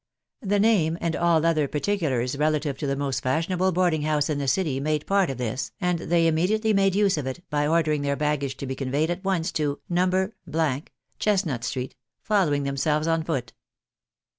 The 0.41 0.59
name, 0.59 0.97
and 0.99 1.15
all 1.15 1.45
other 1.45 1.67
particulars 1.67 2.35
relative 2.35 2.75
to 2.79 2.87
the 2.87 2.95
most 2.95 3.21
fashionable 3.21 3.71
boarding 3.71 4.01
house 4.01 4.31
in 4.31 4.39
the 4.39 4.47
city, 4.47 4.79
made 4.79 5.05
part 5.05 5.29
of 5.29 5.37
this, 5.37 5.73
and 5.79 5.99
they 5.99 6.25
immediately 6.25 6.73
made 6.73 6.95
use 6.95 7.19
of 7.19 7.27
it, 7.27 7.43
by 7.51 7.67
ordering 7.67 8.01
their 8.01 8.15
baggage 8.15 8.57
to 8.57 8.65
be 8.65 8.73
conveyed 8.73 9.11
at 9.11 9.23
once 9.23 9.51
to 9.51 9.79
No.—, 9.87 10.31
Chesnut 11.19 11.63
street, 11.63 11.95
following 12.23 12.63
themselves 12.63 13.05
on 13.07 13.21
foot. 13.21 13.53